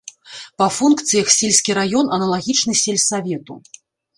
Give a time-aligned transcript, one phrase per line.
[0.61, 3.63] Па функцыях сельскі раён аналагічны сельсавету.